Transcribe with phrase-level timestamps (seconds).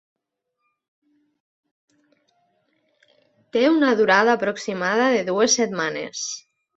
[3.57, 6.25] Té una durada aproximada de dues setmanes.